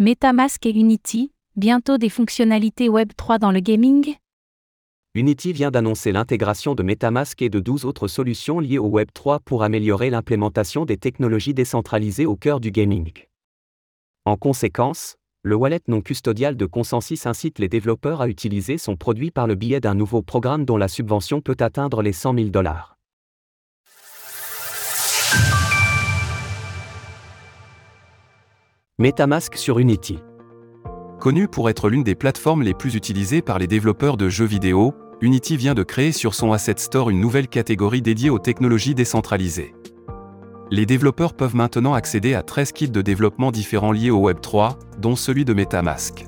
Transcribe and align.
MetaMask 0.00 0.64
et 0.64 0.70
Unity, 0.70 1.32
bientôt 1.56 1.98
des 1.98 2.08
fonctionnalités 2.08 2.88
Web3 2.88 3.40
dans 3.40 3.50
le 3.50 3.58
gaming? 3.58 4.14
Unity 5.16 5.52
vient 5.52 5.72
d'annoncer 5.72 6.12
l'intégration 6.12 6.76
de 6.76 6.84
MetaMask 6.84 7.42
et 7.42 7.48
de 7.48 7.58
12 7.58 7.84
autres 7.84 8.06
solutions 8.06 8.60
liées 8.60 8.78
au 8.78 8.88
Web3 8.88 9.40
pour 9.44 9.64
améliorer 9.64 10.10
l'implémentation 10.10 10.84
des 10.84 10.98
technologies 10.98 11.52
décentralisées 11.52 12.26
au 12.26 12.36
cœur 12.36 12.60
du 12.60 12.70
gaming. 12.70 13.10
En 14.24 14.36
conséquence, 14.36 15.16
le 15.42 15.56
wallet 15.56 15.80
non 15.88 16.00
custodial 16.00 16.56
de 16.56 16.66
Consensus 16.66 17.26
incite 17.26 17.58
les 17.58 17.68
développeurs 17.68 18.20
à 18.20 18.28
utiliser 18.28 18.78
son 18.78 18.94
produit 18.94 19.32
par 19.32 19.48
le 19.48 19.56
biais 19.56 19.80
d'un 19.80 19.96
nouveau 19.96 20.22
programme 20.22 20.64
dont 20.64 20.76
la 20.76 20.86
subvention 20.86 21.40
peut 21.40 21.56
atteindre 21.58 22.02
les 22.02 22.12
100 22.12 22.34
000 22.34 22.48
dollars. 22.50 22.97
MetaMask 29.00 29.54
sur 29.54 29.78
Unity. 29.78 30.18
Connu 31.20 31.46
pour 31.46 31.70
être 31.70 31.88
l'une 31.88 32.02
des 32.02 32.16
plateformes 32.16 32.64
les 32.64 32.74
plus 32.74 32.96
utilisées 32.96 33.42
par 33.42 33.60
les 33.60 33.68
développeurs 33.68 34.16
de 34.16 34.28
jeux 34.28 34.44
vidéo, 34.44 34.92
Unity 35.20 35.56
vient 35.56 35.74
de 35.74 35.84
créer 35.84 36.10
sur 36.10 36.34
son 36.34 36.50
Asset 36.50 36.78
Store 36.78 37.08
une 37.08 37.20
nouvelle 37.20 37.46
catégorie 37.46 38.02
dédiée 38.02 38.28
aux 38.28 38.40
technologies 38.40 38.96
décentralisées. 38.96 39.72
Les 40.72 40.84
développeurs 40.84 41.34
peuvent 41.34 41.54
maintenant 41.54 41.94
accéder 41.94 42.34
à 42.34 42.42
13 42.42 42.72
kits 42.72 42.90
de 42.90 43.00
développement 43.00 43.52
différents 43.52 43.92
liés 43.92 44.10
au 44.10 44.28
Web3, 44.28 44.74
dont 44.98 45.14
celui 45.14 45.44
de 45.44 45.54
MetaMask. 45.54 46.26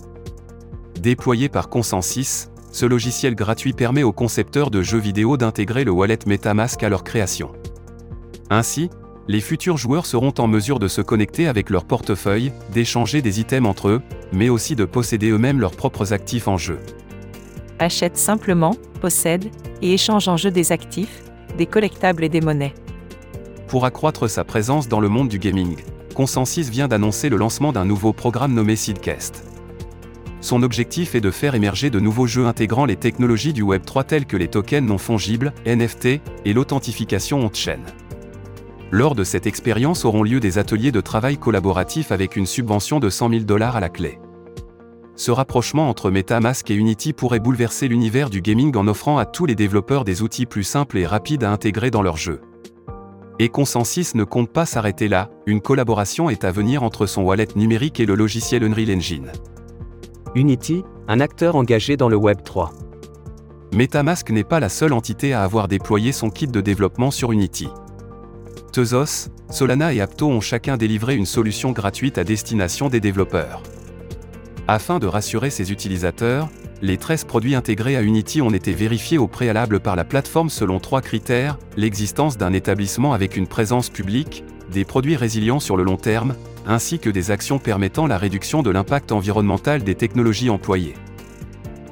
Déployé 1.01 1.49
par 1.49 1.71
Consensus, 1.71 2.51
ce 2.71 2.87
logiciel 2.87 3.35
gratuit 3.35 3.73
permet 3.73 4.05
aux 4.05 4.13
concepteurs 4.13 4.71
de 4.71 4.81
jeux 4.81 5.01
vidéo 5.01 5.37
d'intégrer 5.37 5.83
le 5.83 5.91
wallet 5.91 6.21
MetaMask 6.25 6.85
à 6.85 6.89
leur 6.89 7.03
création. 7.03 7.51
Ainsi, 8.49 8.91
les 9.29 9.41
futurs 9.41 9.77
joueurs 9.77 10.07
seront 10.07 10.35
en 10.39 10.47
mesure 10.47 10.79
de 10.79 10.89
se 10.89 11.01
connecter 11.01 11.47
avec 11.47 11.71
leur 11.71 11.85
portefeuille, 11.85 12.53
d'échanger 12.73 13.23
des 13.23 13.41
items 13.41 13.69
entre 13.69 13.89
eux, 13.89 14.03
mais 14.33 14.49
aussi 14.49 14.75
de 14.75 14.85
posséder 14.85 15.31
eux-mêmes 15.31 15.61
leurs 15.61 15.77
propres 15.77 16.13
actifs 16.13 16.49
en 16.49 16.57
jeu. 16.57 16.79
Achète 17.79 18.17
simplement, 18.17 18.75
possède 19.01 19.47
et 19.83 19.95
échange 19.95 20.29
en 20.29 20.37
jeu 20.37 20.51
des 20.51 20.73
actifs, 20.73 21.23
des 21.57 21.67
collectables 21.67 22.25
et 22.25 22.29
des 22.29 22.41
monnaies. 22.41 22.75
Pour 23.69 23.85
accroître 23.85 24.29
sa 24.29 24.45
présence 24.45 24.89
dans 24.89 25.01
le 25.01 25.09
monde 25.09 25.29
du 25.29 25.39
gaming, 25.39 25.77
Consensus 26.15 26.69
vient 26.69 26.89
d'annoncer 26.89 27.29
le 27.29 27.37
lancement 27.37 27.73
d'un 27.73 27.85
nouveau 27.85 28.13
programme 28.13 28.53
nommé 28.53 28.77
Seedcast. 28.77 29.45
Son 30.41 30.63
objectif 30.63 31.15
est 31.15 31.21
de 31.21 31.31
faire 31.31 31.55
émerger 31.55 31.91
de 31.91 32.01
nouveaux 32.01 32.27
jeux 32.27 32.47
intégrant 32.47 32.87
les 32.87 32.97
technologies 32.97 33.53
du 33.53 33.63
Web3 33.63 34.05
telles 34.05 34.27
que 34.27 34.37
les 34.37 34.49
tokens 34.49 34.87
non 34.87 34.99
fongibles, 34.99 35.53
NFT, 35.67 36.21
et 36.45 36.53
l'authentification 36.53 37.39
on-chain. 37.41 37.81
Lors 38.93 39.15
de 39.15 39.23
cette 39.23 39.47
expérience 39.47 40.05
auront 40.05 40.25
lieu 40.25 40.41
des 40.41 40.59
ateliers 40.59 40.91
de 40.91 41.01
travail 41.01 41.39
collaboratifs 41.39 42.11
avec 42.11 42.35
une 42.35 42.47
subvention 42.47 42.99
de 42.99 43.09
100 43.09 43.31
000 43.31 43.45
dollars 43.45 43.77
à 43.77 43.81
la 43.81 43.89
clé. 43.89 44.19
Ce 45.15 45.31
rapprochement 45.31 45.89
entre 45.89 46.11
MetaMask 46.11 46.69
et 46.71 46.75
Unity 46.75 47.13
pourrait 47.13 47.39
bouleverser 47.39 47.87
l'univers 47.87 48.31
du 48.31 48.41
gaming 48.41 48.77
en 48.77 48.89
offrant 48.89 49.19
à 49.19 49.27
tous 49.27 49.47
les 49.47 49.55
développeurs 49.55 50.05
des 50.05 50.23
outils 50.23 50.47
plus 50.47 50.65
simples 50.65 50.99
et 50.99 51.07
rapides 51.07 51.45
à 51.45 51.53
intégrer 51.53 51.93
dans 51.93 52.03
leurs 52.03 52.17
jeux. 52.17 52.41
Et 53.39 53.49
Consensus 53.49 54.17
ne 54.17 54.25
compte 54.25 54.51
pas 54.51 54.67
s'arrêter 54.67 55.07
là, 55.07 55.31
une 55.47 55.61
collaboration 55.61 56.29
est 56.29 56.43
à 56.43 56.51
venir 56.51 56.83
entre 56.83 57.07
son 57.07 57.23
wallet 57.23 57.49
numérique 57.55 58.01
et 58.01 58.07
le 58.07 58.17
logiciel 58.17 58.65
Unreal 58.65 58.97
Engine. 58.97 59.31
Unity, 60.35 60.83
un 61.07 61.21
acteur 61.21 61.55
engagé 61.55 61.97
dans 61.97 62.09
le 62.09 62.17
Web 62.17 62.43
3. 62.45 62.73
MetaMask 63.73 64.31
n'est 64.31 64.43
pas 64.43 64.59
la 64.59 64.69
seule 64.69 64.93
entité 64.93 65.33
à 65.33 65.45
avoir 65.45 65.69
déployé 65.69 66.11
son 66.11 66.29
kit 66.29 66.49
de 66.49 66.61
développement 66.61 67.13
sur 67.13 67.31
Unity. 67.31 67.69
Tezos, 68.73 69.31
Solana 69.51 69.93
et 69.93 70.01
Apto 70.01 70.29
ont 70.29 70.41
chacun 70.41 70.77
délivré 70.77 71.17
une 71.17 71.27
solution 71.27 71.73
gratuite 71.73 72.19
à 72.19 72.25
destination 72.25 72.89
des 72.89 73.01
développeurs. 73.01 73.63
Afin 74.69 75.01
de 75.01 75.09
rassurer 75.09 75.51
ses 75.51 75.73
utilisateurs, 75.73 76.49
les 76.81 76.97
13 76.97 77.25
produits 77.25 77.57
intégrés 77.57 77.97
à 77.97 78.03
Unity 78.03 78.41
ont 78.41 78.53
été 78.53 78.73
vérifiés 78.73 79.19
au 79.19 79.27
préalable 79.27 79.81
par 79.81 79.97
la 79.97 80.05
plateforme 80.05 80.51
selon 80.51 80.79
trois 80.79 81.01
critères, 81.01 81.59
l'existence 81.77 82.39
d'un 82.39 82.53
établissement 82.53 83.13
avec 83.13 83.37
une 83.37 83.49
présence 83.49 83.91
publique, 83.91 84.45
des 84.71 84.85
produits 84.85 85.17
résilients 85.17 85.61
sur 85.61 85.77
le 85.77 85.83
long 85.83 85.97
terme, 85.97 86.37
ainsi 86.67 87.01
que 87.01 87.11
des 87.11 87.33
actions 87.33 87.59
permettant 87.59 88.07
la 88.07 88.19
réduction 88.19 88.63
de 88.63 88.71
l'impact 88.71 89.11
environnemental 89.11 89.83
des 89.83 89.97
technologies 89.97 90.51
employées. 90.51 90.95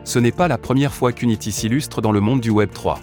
Ce 0.04 0.18
n'est 0.18 0.32
pas 0.32 0.48
la 0.48 0.58
première 0.58 0.94
fois 0.94 1.12
qu'Unity 1.12 1.50
s'illustre 1.50 2.00
dans 2.00 2.12
le 2.12 2.20
monde 2.20 2.40
du 2.40 2.50
Web 2.50 2.70
3. 2.72 3.00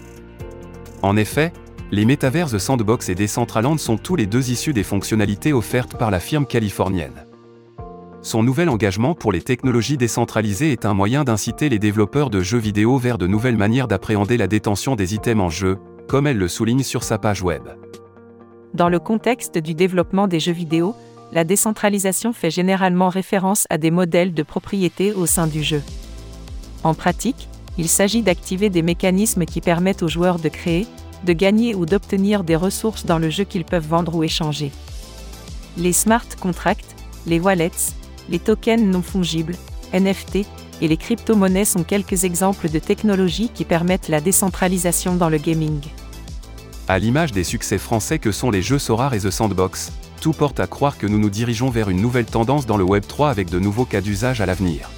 En 1.02 1.16
effet, 1.16 1.52
les 1.92 2.04
métaverses 2.04 2.58
Sandbox 2.58 3.08
et 3.08 3.14
Decentraland 3.14 3.78
sont 3.78 3.96
tous 3.96 4.16
les 4.16 4.26
deux 4.26 4.50
issus 4.50 4.72
des 4.72 4.82
fonctionnalités 4.82 5.52
offertes 5.52 5.96
par 5.96 6.10
la 6.10 6.18
firme 6.18 6.46
californienne. 6.46 7.26
Son 8.22 8.42
nouvel 8.42 8.68
engagement 8.68 9.14
pour 9.14 9.30
les 9.30 9.40
technologies 9.40 9.96
décentralisées 9.96 10.72
est 10.72 10.84
un 10.84 10.94
moyen 10.94 11.22
d'inciter 11.22 11.68
les 11.68 11.78
développeurs 11.78 12.28
de 12.28 12.40
jeux 12.40 12.58
vidéo 12.58 12.98
vers 12.98 13.18
de 13.18 13.28
nouvelles 13.28 13.56
manières 13.56 13.86
d'appréhender 13.86 14.36
la 14.36 14.48
détention 14.48 14.96
des 14.96 15.14
items 15.14 15.44
en 15.44 15.48
jeu, 15.48 15.78
comme 16.08 16.26
elle 16.26 16.38
le 16.38 16.48
souligne 16.48 16.82
sur 16.82 17.04
sa 17.04 17.18
page 17.18 17.42
web. 17.42 17.62
Dans 18.74 18.88
le 18.88 18.98
contexte 18.98 19.58
du 19.58 19.74
développement 19.74 20.26
des 20.26 20.40
jeux 20.40 20.52
vidéo, 20.52 20.96
la 21.32 21.44
décentralisation 21.44 22.32
fait 22.32 22.50
généralement 22.50 23.10
référence 23.10 23.66
à 23.70 23.78
des 23.78 23.92
modèles 23.92 24.34
de 24.34 24.42
propriété 24.42 25.12
au 25.12 25.26
sein 25.26 25.46
du 25.46 25.62
jeu. 25.62 25.82
En 26.82 26.94
pratique, 26.94 27.48
il 27.78 27.88
s'agit 27.88 28.22
d'activer 28.22 28.70
des 28.70 28.82
mécanismes 28.82 29.44
qui 29.44 29.60
permettent 29.60 30.02
aux 30.02 30.08
joueurs 30.08 30.38
de 30.38 30.48
créer, 30.48 30.86
de 31.24 31.32
gagner 31.32 31.74
ou 31.74 31.86
d'obtenir 31.86 32.44
des 32.44 32.56
ressources 32.56 33.06
dans 33.06 33.18
le 33.18 33.30
jeu 33.30 33.44
qu'ils 33.44 33.64
peuvent 33.64 33.86
vendre 33.86 34.14
ou 34.14 34.24
échanger. 34.24 34.72
Les 35.76 35.92
smart 35.92 36.26
contracts, 36.40 36.94
les 37.26 37.40
wallets, 37.40 37.92
les 38.28 38.38
tokens 38.38 38.82
non 38.82 39.02
fongibles, 39.02 39.56
NFT, 39.92 40.46
et 40.80 40.88
les 40.88 40.96
crypto-monnaies 40.96 41.64
sont 41.64 41.84
quelques 41.84 42.24
exemples 42.24 42.68
de 42.68 42.78
technologies 42.78 43.50
qui 43.52 43.64
permettent 43.64 44.08
la 44.08 44.20
décentralisation 44.20 45.14
dans 45.14 45.28
le 45.28 45.38
gaming. 45.38 45.80
À 46.88 46.98
l'image 46.98 47.32
des 47.32 47.44
succès 47.44 47.78
français 47.78 48.18
que 48.18 48.30
sont 48.30 48.50
les 48.50 48.62
jeux 48.62 48.78
Sorar 48.78 49.14
et 49.14 49.20
The 49.20 49.30
Sandbox, 49.30 49.92
tout 50.20 50.32
porte 50.32 50.60
à 50.60 50.66
croire 50.66 50.98
que 50.98 51.06
nous 51.06 51.18
nous 51.18 51.30
dirigeons 51.30 51.70
vers 51.70 51.90
une 51.90 52.00
nouvelle 52.00 52.26
tendance 52.26 52.66
dans 52.66 52.76
le 52.76 52.84
Web 52.84 53.04
3 53.06 53.30
avec 53.30 53.50
de 53.50 53.58
nouveaux 53.58 53.84
cas 53.84 54.00
d'usage 54.00 54.40
à 54.40 54.46
l'avenir. 54.46 54.90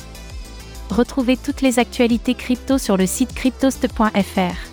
Retrouvez 0.90 1.36
toutes 1.36 1.60
les 1.60 1.78
actualités 1.78 2.34
crypto 2.34 2.78
sur 2.78 2.96
le 2.96 3.06
site 3.06 3.34
cryptost.fr. 3.34 4.67